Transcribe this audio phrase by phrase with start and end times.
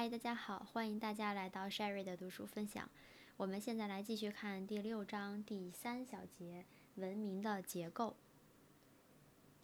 [0.00, 2.88] 嗨，大家好，欢迎大家来到 Sherry 的读书分享。
[3.36, 8.16] 我们现在来继续看第六章第三小节：文明的结构。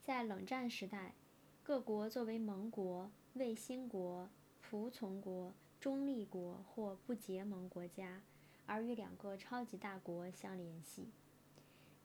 [0.03, 1.15] 在冷战时代，
[1.63, 4.29] 各国作为盟国、卫星国、
[4.61, 8.21] 服从国、中立国或不结盟国家，
[8.67, 11.09] 而与两个超级大国相联系。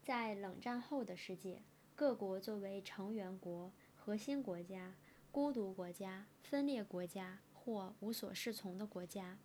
[0.02, 1.62] 在冷战后的世界，
[1.98, 4.96] 各国作为成员国、核心国家、
[5.34, 7.40] 孤独国家、分裂国家。
[7.64, 9.38] 或无所适从的国家，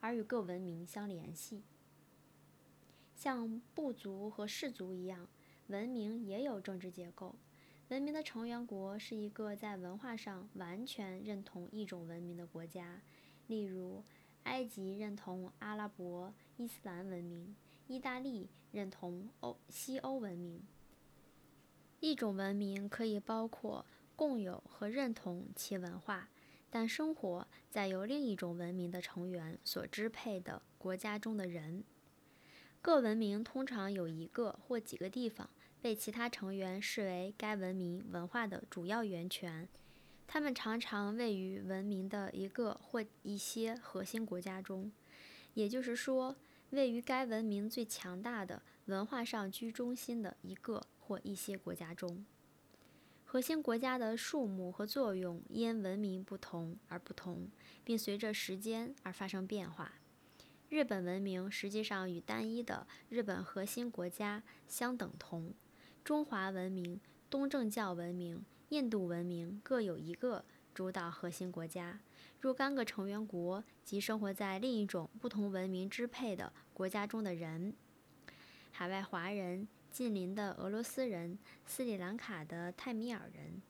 [0.00, 1.62] 而与各文明相联系。
[3.14, 5.28] 像部族和氏族一样，
[5.66, 7.34] 文明也有政治结构。
[7.88, 13.02] 文明的成员国是一个在文化上完全认同一种文明的国家，
[13.46, 14.02] 例如，
[14.44, 17.54] 埃及认同阿拉伯伊斯兰文明，
[17.86, 20.62] 意大利认同欧西欧文明。
[22.00, 26.28] 一种文明可以包括共有和认同其文化。
[26.78, 31.82] 但生活在由另一种文明的成员所支配的国家中的人，
[32.82, 35.48] 各文明通常有一个或几个地方
[35.80, 39.66] 被其他成员视为该文明文化的主要源泉。
[40.26, 44.92] 他们常常位于文明的一个或一些核心国家中，
[45.54, 46.36] 也就是说，
[46.72, 52.26] 位于该文明最强大的文化上居中心的一个或一些国家中。
[53.36, 57.50] 核心国家的数目和作用因文明不同而不同，
[57.84, 59.92] 并随着时间而发生变化。
[60.70, 65.52] 日本文明实际上与单一的日本核心国家相等同。
[66.02, 66.98] 中华文明、
[67.28, 70.42] 东正教文明、印度文明各有一个
[70.72, 72.00] 主导核心国家，
[72.40, 77.74] 若干个成员国及生活在另一种不同文明支配的国家中的人。
[78.70, 79.68] 海外华人。
[79.96, 83.62] 近邻的俄罗斯人、斯里兰卡的泰米尔人。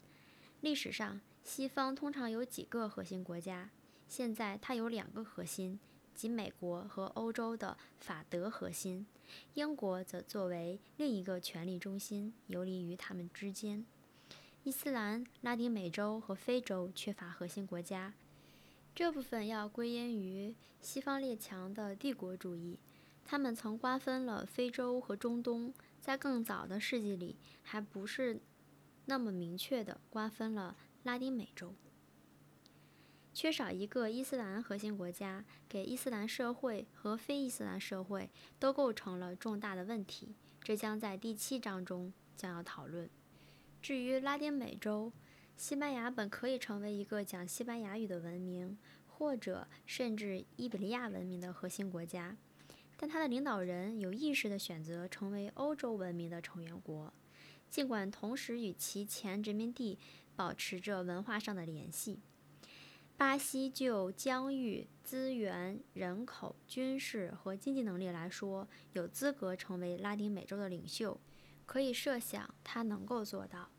[0.61, 3.71] 历史上，西方通常有几个核心国家，
[4.09, 5.79] 现在它有两个核心，
[6.17, 9.07] 即美国和欧洲的法德核心，
[9.55, 13.87] 英国则作为另一个权力中心游离于他们之间。
[14.65, 18.13] 伊斯兰、拉丁美洲和非洲缺乏核心国家，
[18.97, 22.81] 这部分要归因于西方列强的帝国主义，
[23.25, 25.73] 他们曾瓜分了非洲和中东。
[26.07, 28.41] 在更早的世纪里，还不是
[29.07, 31.75] 那么明确地瓜分了拉丁美洲。
[33.35, 38.31] 缺少一个伊斯兰核心国家，给伊斯兰社会和非伊斯兰社会
[38.61, 40.37] 都构成了重大的问题。
[40.63, 43.11] 这将在第七章中将要讨论。
[43.83, 45.13] 至于拉丁美洲，
[45.57, 48.79] 西班牙本可以成为一个讲西班牙语的文明，
[49.09, 52.37] 或者甚至伊比利亚文明的核心国家。
[52.97, 57.13] 但他的领导人有意识地选择成为欧洲文明的成员国，
[57.69, 59.99] 尽管同时与其前殖民地
[60.35, 62.21] 保持着文化上的联系。
[63.19, 71.19] 巴西就疆域、资源、人口、军事和经济能力来说，有资格成为拉丁美洲的领袖，
[71.65, 73.71] 可以设想他能够做到。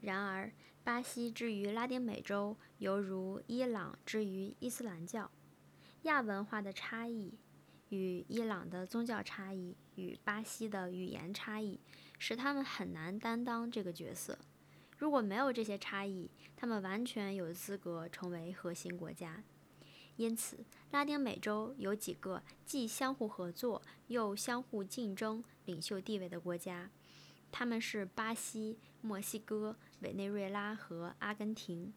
[0.00, 5.30] 然而，巴西之于拉丁美洲，犹如伊朗之于伊斯兰教，
[6.02, 7.34] 亚文化的差异。
[7.90, 11.78] 与伊朗的宗教差异与巴西的语言差异，
[12.18, 14.38] 使他们很难担当这个角色。
[14.96, 19.42] 如果没有这些差异，他们完全有资格成为核心国家。
[20.16, 26.90] 因此，拉丁美洲有几个既相互合作又相互竞争领袖地位的国家，
[27.50, 31.94] 他们是巴西、墨西哥、委内瑞拉和阿根廷。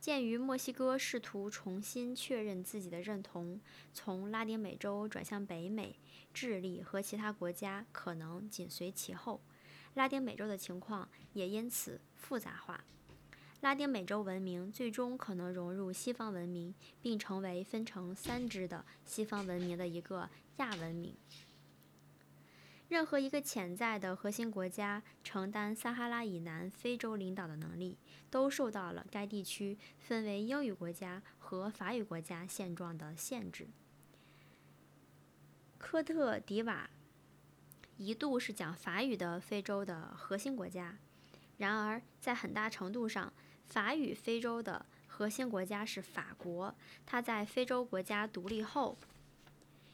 [0.00, 3.60] 鉴于墨西哥试图重新确认自己的认同，
[3.92, 5.94] 从拉丁美洲转向北美，
[6.32, 9.42] 智利和其他国家可能紧随其后。
[9.92, 12.82] 拉丁美洲的情况也因此复杂化。
[13.60, 21.14] 拉丁美洲文明最终可能融入西方文明，并成为分成三支的西方文明的一个亚文明。
[22.90, 27.96] 任何一个潜在的核心国家承担撒哈拉以南非洲领导的能力，
[28.28, 33.68] 都受到了该地区分为英语国家和法语国家现状的限制。
[35.78, 36.90] 科特迪瓦
[37.96, 40.98] 一度是讲法语的非洲的核心国家，
[41.58, 43.32] 然而在很大程度上，
[43.66, 46.74] 法语非洲的核心国家是法国。
[47.06, 48.98] 它在非洲国家独立后。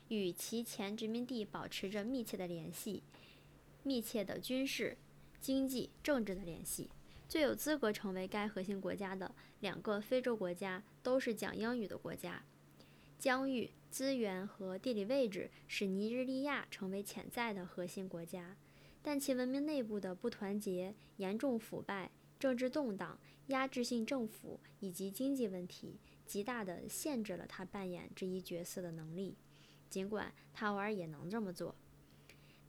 [0.08, 3.02] 与其前殖民地保持着密切的联系，
[3.82, 4.96] 密切的军事、
[5.40, 6.90] 经济、政治的联系。
[7.28, 12.44] 最有资格成为该核心国家的两个非洲国家都是讲英语的国家。
[13.18, 18.56] 疆域、资源和地理位置使尼日利亚成为潜在的核心国家，
[19.02, 23.18] 但其文明内部的不团结、严重腐败、政治动荡、
[23.48, 29.34] 压制性政府以及经济问题，极大地限制了他扮演这一角色的能力，
[29.96, 31.74] 尽管他偶尔也能这么做。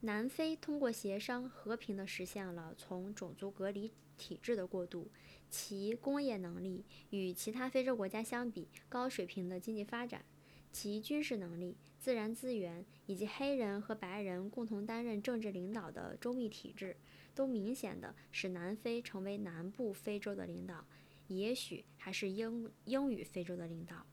[0.00, 5.10] 南非通过协商和平地实现了从种族隔离体制的过渡，
[5.50, 10.24] 其工业能力与其他非洲国家相比高水平的经济发展，
[10.72, 16.96] 其军事能力、自然资源以及黑人和白人共同担任政治领导的周密体制，
[17.34, 20.82] 都明显地使南非成为南部非洲的领导，
[21.26, 24.06] 也许还是英英语非洲的领导，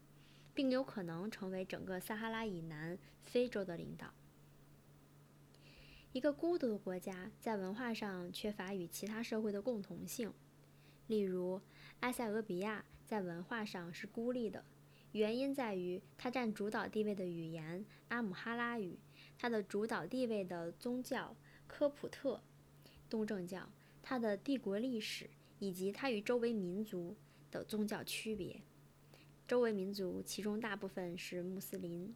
[0.55, 4.11] 并有可能成为整个撒哈拉以南非洲的领导。
[6.13, 10.33] 一个孤独的国家在文化上缺乏与其他社会的共同性，
[11.07, 11.61] 例如
[11.99, 14.63] 埃塞俄比亚在文化上是孤立的，
[15.11, 18.97] 原因在于它占主导地位的语言阿姆哈拉语，
[19.37, 21.35] 它的主导地位的宗教
[21.67, 22.41] 科普特
[23.09, 23.69] 东正教，
[24.01, 25.29] 它的帝国历史
[25.59, 27.17] 以及它与周围民族
[27.51, 28.61] 的宗教区别。
[29.47, 32.15] 周围民族其中大部分是穆斯林。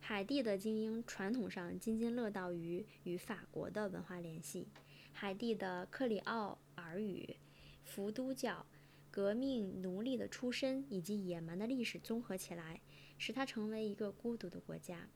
[0.00, 4.66] 海地的精英传统上津津乐道于与法国的文化联系。
[5.12, 7.36] 海地的克里奥尔语、
[7.84, 8.66] 伏都教、
[9.12, 12.80] 革命奴隶的出身以及野蛮的历史综合起来，
[13.16, 15.08] 使它成为一个孤独的国家。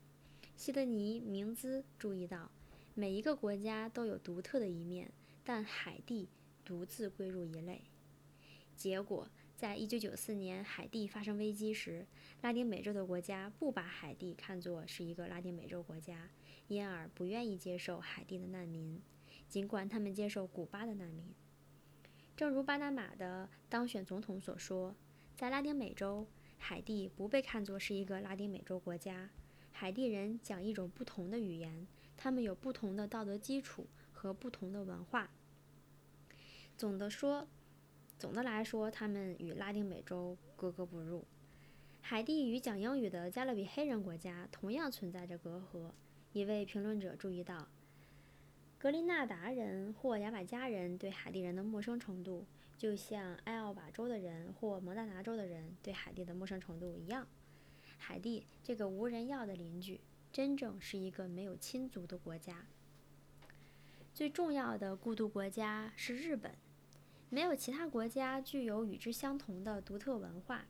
[0.56, 2.52] 西德尼·明兹注意到，
[2.94, 5.10] 每一个国家都有独特的一面，
[5.42, 6.28] 但海地
[6.64, 7.82] 独自归入一类。
[8.76, 9.28] 结果。
[9.64, 12.06] 在一九九四年海地发生危机时，
[12.42, 16.28] 拉丁美洲的国家不把海地看作是一个拉丁美洲国家，
[16.68, 19.00] 因而不愿意接受海地的难民，
[19.48, 21.32] 尽管他们接受古巴的难民。
[22.36, 24.94] 正如巴拿马的当选总统所说，
[25.34, 26.26] 在拉丁美洲，
[26.58, 29.30] 海地不被看作是一个拉丁美洲国家。
[29.72, 31.86] 海地人讲一种不同的语言，
[32.18, 35.30] 他们有不同的道德基础和不同的文化。
[36.76, 37.48] 总的说。
[38.18, 41.24] 总的来说，他们与拉丁美洲格格不入。
[42.00, 45.90] 海地与讲英语的加勒比黑人国家同样存在着隔阂。
[46.32, 47.68] 一位评论者注意到，
[48.78, 52.44] 格林纳达人或牙买加人对海地人的陌生程度，
[52.76, 57.26] 就像埃奥瓦州的人或蒙大拿州的人对海地的陌生程度一样。
[57.98, 60.00] 海地这个无人要的邻居，
[60.32, 62.66] 真正是一个没有亲族的国家。
[64.12, 66.54] 最重要的孤独国家是日本。
[67.34, 70.66] 没有其他国家具有与之相同的独特文化。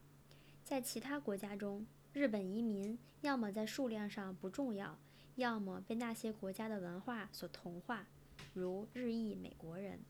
[0.64, 4.98] 在其他国家中，日本移民要么在数量上不重要，
[5.36, 8.06] 要么被那些国家的文化所同化，
[8.54, 10.00] 如日裔美国人。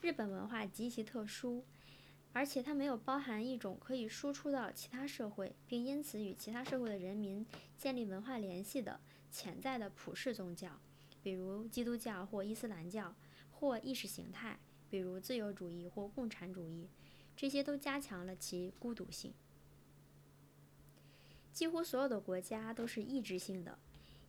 [0.00, 1.64] 日本文化极其特殊，
[2.32, 7.44] 而且它没有包含一种可以输出到其他社会，并因此与其他社会的人民
[7.76, 9.00] 建立文化联系的
[9.32, 10.70] 潜在的普世宗教，
[11.20, 13.12] 比如基督教或伊斯兰教，
[13.50, 14.60] 或意识形态。
[14.90, 16.90] 比如自由主义或共产主义，
[17.36, 19.32] 这些都加强了其孤独性。
[21.52, 23.78] 几乎所有的国家都是意志性的，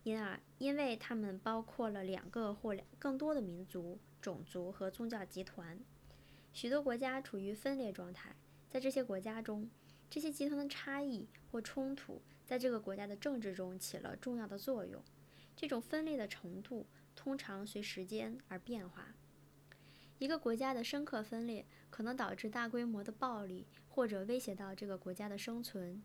[0.04, 5.80] 因而因为它们包括了两个或更多的民族、种族和宗教集团。
[6.52, 8.36] 许多国家处于分裂状态，
[8.68, 9.68] 在这些国家中，
[10.10, 15.02] 这些集团的差异或冲突在这个国家的政治中起了重要的作用。
[15.56, 19.14] 这种分裂的程度通常随时间而变化。
[20.18, 26.02] 一个国家的深刻分裂可能导致大规模的暴力，或者威胁到这个国家的生存。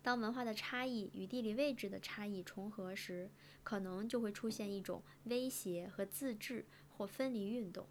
[0.00, 3.30] 当文化的差异与地理位置的差异重合时，
[3.62, 7.86] 可能就会出现一种威胁和自治或分离运动。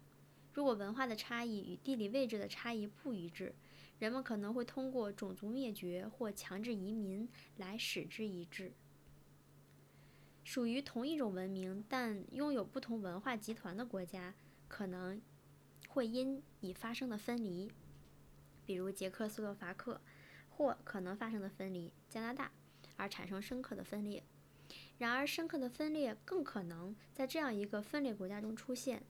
[0.52, 3.54] 如果文化的差异与地理位置的差异不一致，
[4.00, 8.72] 人们可能会通过种族灭绝或强制移民来使之一致。
[10.42, 14.34] 属于同一种文明但拥有不同文化集团的国家，
[14.66, 15.20] 可能。
[15.98, 17.68] 会因已发生的分离，
[18.64, 20.00] 比如捷克斯洛伐克，
[20.48, 22.52] 或可能发生的分离加拿大，
[22.96, 24.22] 而产生深刻的分裂。
[24.98, 29.02] 然而，深刻的分裂更可能在这样一个分裂国家中出现，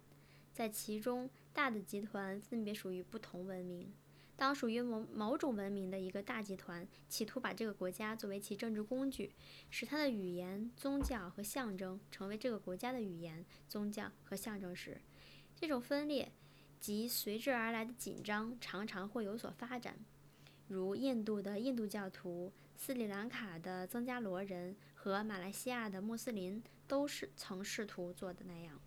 [0.54, 3.92] 在其中大的集团分别属于不同文明。
[4.34, 9.34] 当属于某某种文明的一个大集团企图把这个国家作为其政治工具，
[9.68, 15.02] 使它的语言、宗教和象征成为这个国家的语言、宗教和象征时，
[15.54, 16.32] 这种分裂。
[16.80, 19.96] 及随之而来的紧张常常会有所发展，
[20.68, 28.80] 如印度的印度教徒、斯里兰卡的僧伽罗人和马来西亚的穆斯林都是曾试图做的那样。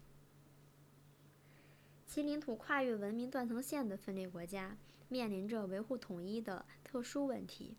[2.05, 7.75] 其领土跨越文明断层线的分裂国家面临着维护统一的特殊问题。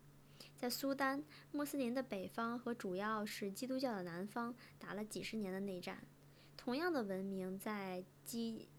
[0.55, 6.03] 在苏丹，穆斯林的北方和主要是基督教的南方打了几十年的内战。
[6.55, 8.69] 同样的文明在基。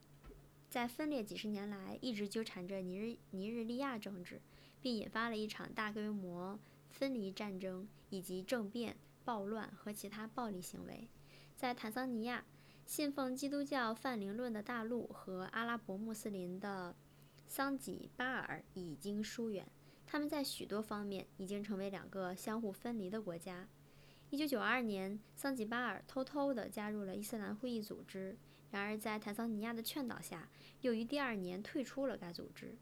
[0.75, 4.41] 在分裂几十年来，一直纠缠着尼日尼日利亚政治，
[4.83, 6.59] 并引发了一场大规模
[6.91, 11.09] 分离战争以及政变、暴乱和其他暴力行为。
[11.55, 12.45] 在坦桑尼亚，
[12.85, 16.97] 信奉基督教泛灵论的大陆和阿拉伯穆斯林的
[17.47, 19.65] 桑吉巴尔已经疏远，
[20.05, 23.69] 他们在许多方面已经成为两个相互分离的国家。
[24.29, 28.37] 一九九二年，桑吉巴尔偷偷地加入了伊斯兰会议组织，
[28.75, 30.49] 然而在坦桑尼亚的劝导下，
[30.81, 32.77] 又于第二年退出了该组织。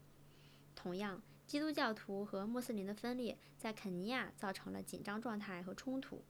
[0.73, 6.23] 同样，基督教徒和穆斯林的分裂在肯尼亚造成了紧张状态和冲突。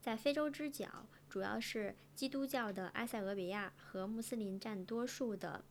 [0.00, 5.62] 在非洲之角，主要是基督教的埃塞俄比亚和穆斯林占多数的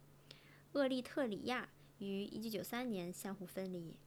[0.73, 3.97] 厄立特里亚于1993年相互分离。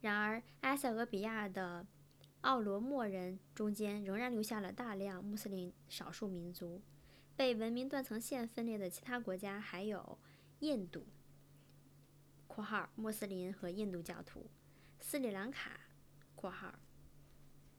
[0.00, 1.86] 然而，埃塞俄比亚的
[2.40, 6.80] 奥罗莫人中间仍然留下了大量穆斯林少数民族。
[7.36, 10.18] 被文明断层线分裂的其他国家还有
[10.60, 11.04] 印度
[12.46, 14.48] （括号穆斯林和印度教徒）、
[15.00, 15.80] 斯里兰卡
[16.36, 16.78] （括号）。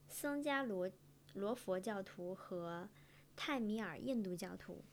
[0.09, 0.91] 僧伽罗
[1.33, 2.89] 罗佛教徒和
[3.35, 4.83] 泰米尔印度教徒，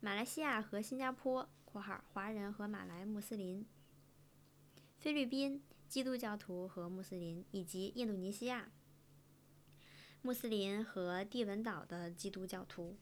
[0.00, 3.66] 马来西亚和新加坡（括号华人和马来穆斯林），
[4.96, 8.70] 菲律宾基督教徒和穆斯林，以及印度尼西亚
[10.22, 12.96] 穆斯林和帝汶岛的基督教徒。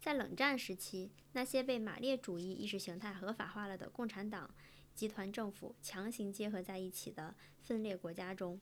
[0.00, 4.54] 在冷战时期，那些被马列主义意识形态合法化了的共产党
[4.94, 8.60] 集团政府强行结合在一起的分裂国家中。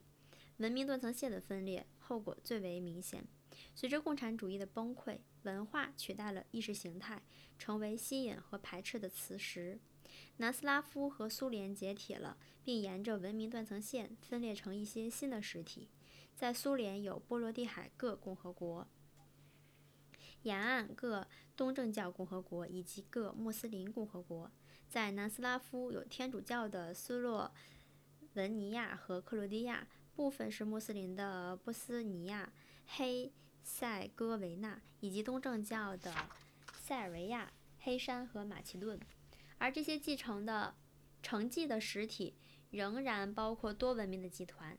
[0.57, 3.27] 文明断层线的分裂后果最为明显。
[3.75, 7.23] 随着共产主义的崩溃，文化取代了意识形态，
[7.59, 9.79] 成为吸引和排斥的磁石。
[10.39, 15.89] 南斯拉夫和苏联解体了，并沿着文明断层线分裂成一些新的实体。
[16.35, 18.87] 在苏联有波罗的海各共和国、
[20.47, 21.27] 沿岸各
[21.57, 24.49] 东正教共和国以及各穆斯林共和国；
[24.89, 27.53] 在南斯拉夫有天主教的斯洛
[28.35, 29.89] 文尼亚和克罗地亚。
[30.15, 32.51] 部分是穆斯林的波斯尼亚、
[32.87, 33.31] 黑
[33.63, 36.11] 塞哥维那以及东正教的
[36.81, 38.99] 塞尔维亚、黑山和马其顿，
[39.59, 40.75] 而这些继承的
[41.23, 42.35] 承继的实体
[42.71, 44.79] 仍然包括多文明的集团。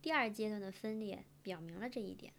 [0.00, 2.32] 第二阶段的分裂表明了这一点。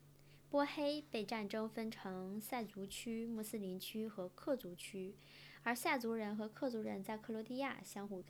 [0.49, 5.15] 波黑被战争分成塞族区、穆斯林区和克族区，
[5.61, 8.23] 而塞族人和克族人在克罗地亚相互。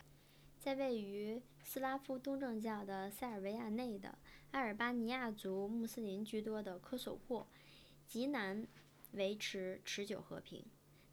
[0.60, 4.20] 在位于斯拉夫东正教的塞尔维亚内的
[4.52, 7.48] 阿尔巴尼亚族穆斯林居多的科索沃，
[8.06, 8.68] 极难
[9.14, 10.66] 维持持久和平。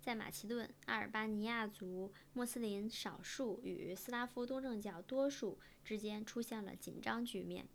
[0.02, 7.68] 在马其顿，阿尔巴尼亚族穆斯林少数与斯拉夫东正教多数之间出现了紧张局面。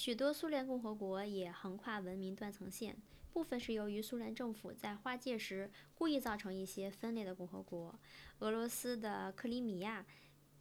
[0.00, 2.96] 许多苏联共和国也横跨文明断层线，
[3.34, 7.94] 部分是由于苏联政府在划界时故意造成一些分裂的共和国。
[8.38, 10.06] 俄罗斯的克里米亚。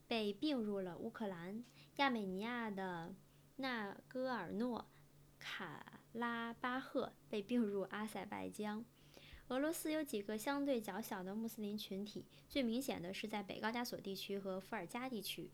[0.08, 1.64] 被并入了乌克兰，
[1.98, 3.14] 亚美尼亚的
[3.58, 4.90] 纳戈尔诺
[5.38, 8.84] 卡拉巴赫被并入阿塞拜疆。
[9.50, 15.52] 俄罗斯有几个相对较小的穆斯林群体，最明显的是在北高加索地区和伏尔加地区。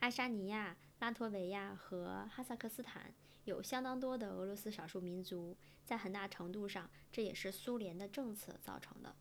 [0.00, 3.14] 爱沙尼亚、拉脱维亚和哈萨克斯坦
[3.44, 9.16] 有相当多的俄罗斯少数民族，在很大程度上，这也是苏联的政策造成的。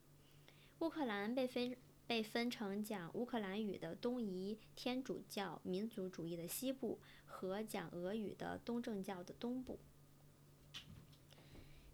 [0.80, 1.76] 乌克兰被分。
[2.08, 9.78] 被分成讲乌克兰语的东夷天主教民族主义的西部和讲俄语的东正教的东部。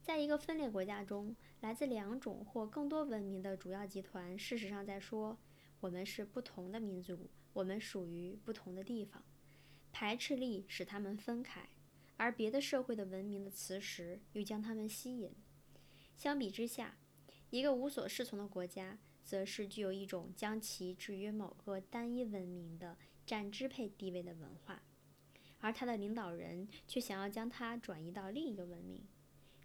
[0.03, 5.35] 在一个分裂国家中，来自两种或更多文明的主要集团，事实上在说
[5.81, 9.23] ：“我们是不同的民族，我们属于不同的地方。”
[9.93, 11.69] 排斥力使他们分开，
[12.17, 15.31] 而别的社会的文明的磁石又将他们吸引。
[16.17, 16.97] 相比之下，
[17.49, 18.99] 一个无所适从的国家。
[19.25, 24.83] 则是具有一种将其置于某个单一文明的占支配地位的文化，
[25.61, 29.07] 而他的领导人却想要将它转移到另一个文明。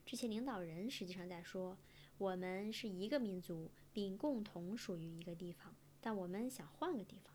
[0.06, 1.76] 这些领导人实际上在说
[2.18, 7.34] ：“我们是一个民族，并共同属于一个地方，但我们想换个地方。”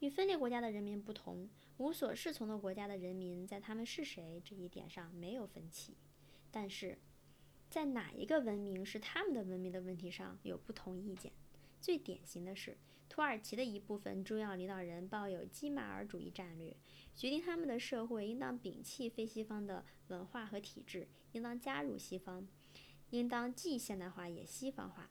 [0.00, 1.48] 与分裂国家的人民不同，
[1.80, 5.96] 无所适从的国家的人民在他们是谁这一点上没有分歧，
[6.50, 6.98] 但是。
[7.70, 11.30] 在哪一个文明是他们的文明的问题上有不同意见。
[11.80, 12.76] 最典型的是，
[13.08, 16.76] 土耳其的一部分重要领导人抱有基马尔主义战略，
[17.14, 22.44] 决定他们的社会应当摒弃非西方的文化和体制，应当加入西方，
[23.10, 25.08] 应当既现代化也西方化。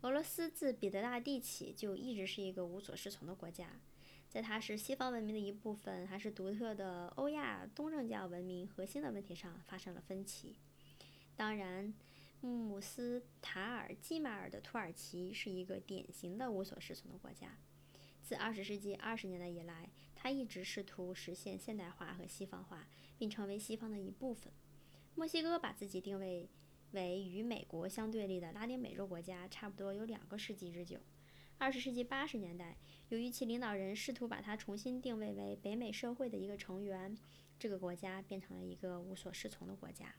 [0.00, 3.78] 俄罗斯自彼得大帝起就一直是一个无所适从的国家，
[4.28, 10.58] 在它是西方文明的一部分还是独特的欧亚东正教文明核心的问题上发生了分歧。
[11.34, 11.94] 当然，
[12.40, 17.58] 穆斯塔尔基马尔的土耳其是一个典型的无所适从的国家。
[18.22, 24.52] 自20世纪20年代以来，他一直试图实现现代化和西方化，并成为西方的一部分。
[25.14, 26.50] 墨西哥把自己定位
[26.90, 30.98] 为与美国相对立的拉丁美洲国家，差不多有两个世纪之久。
[31.60, 32.76] 二十世纪八十年代，
[33.08, 37.18] 由于其领导人试图把它重新定位为北美社会的一个成员，
[37.58, 40.14] 这个国家变成了一个无所适从的国家。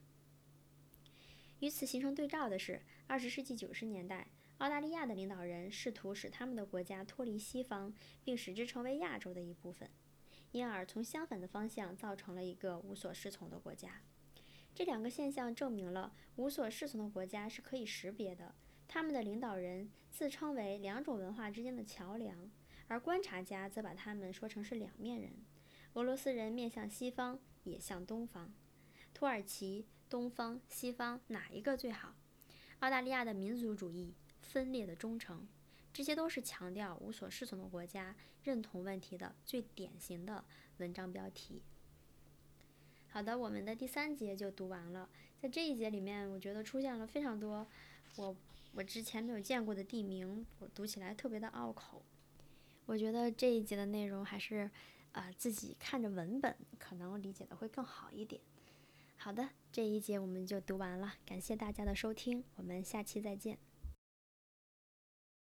[1.60, 4.28] 与此形成对照的是二十世纪九十年代，
[4.58, 9.90] 澳大利亚的领导人试图使他们的国家脱离西方，并使之成为亚洲的一部分，
[10.52, 14.02] 因而从相反的方向造成了一个无所适从的国家。
[14.76, 18.54] 这两个现象证明了无所适从的国家是可以识别的，
[18.90, 22.52] 他们的领导人自称为两种文化之间的桥梁，
[22.90, 25.32] 而观察家则把他们说成是两面人。
[25.94, 28.54] 俄罗斯人面向西方，也向东方。
[29.14, 29.86] 土耳其。
[30.10, 32.16] 东方、西方哪一个最好？
[32.80, 35.48] 澳大利亚的民族主义、分裂的忠诚，
[35.94, 40.44] 这些都是强调无所适从的国家认同问题的最典型的
[40.78, 41.62] 文章标题。
[43.10, 45.08] 好的，我们的第三节就读完了。
[45.40, 47.68] 在这一节里面，我觉得出现了非常多
[48.16, 48.36] 我
[48.72, 52.04] 我之前没有见过的地名，我读起来特别的拗口。
[52.86, 54.70] 我觉得这一节的内容还是
[55.12, 58.42] 呃自己看着文本可能理解的会更好一点。
[59.18, 63.69] 好的，这一节我们就读完了，感谢大家的收听，我们下期再见。